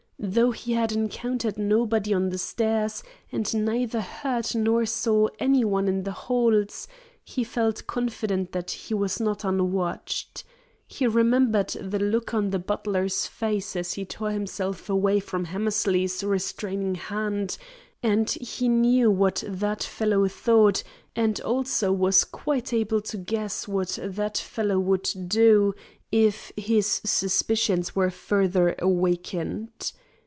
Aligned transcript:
Though 0.23 0.51
he 0.51 0.73
had 0.73 0.91
encountered 0.91 1.57
nobody 1.57 2.13
on 2.13 2.29
the 2.29 2.37
stairs, 2.37 3.01
and 3.31 3.51
neither 3.65 4.01
heard 4.01 4.53
nor 4.53 4.85
saw 4.85 5.29
any 5.39 5.65
one 5.65 5.87
in 5.87 6.03
the 6.03 6.11
halls, 6.11 6.87
he 7.23 7.43
felt 7.43 7.87
confident 7.87 8.51
that 8.51 8.69
he 8.69 8.93
was 8.93 9.19
not 9.19 9.43
unwatched. 9.43 10.43
He 10.85 11.07
remembered 11.07 11.69
the 11.69 11.97
look 11.97 12.35
on 12.35 12.51
the 12.51 12.59
butler's 12.59 13.25
face 13.25 13.75
as 13.75 13.93
he 13.93 14.05
tore 14.05 14.29
himself 14.29 14.91
away 14.91 15.19
from 15.19 15.45
Hammersley's 15.45 16.23
restraining 16.23 16.93
hand, 16.93 17.57
and 18.03 18.29
he 18.29 18.69
knew 18.69 19.09
what 19.09 19.43
that 19.47 19.81
fellow 19.81 20.27
thought 20.27 20.83
and 21.15 21.39
also 21.41 21.91
was 21.91 22.25
quite 22.25 22.73
able 22.73 23.01
to 23.01 23.17
guess 23.17 23.67
what 23.67 23.97
that 23.99 24.37
fellow 24.37 24.77
would 24.79 25.09
do, 25.27 25.73
if 26.11 26.51
his 26.55 27.01
suspicions 27.03 27.95
were 27.95 28.11
farther 28.11 28.75
awakened. 28.77 29.91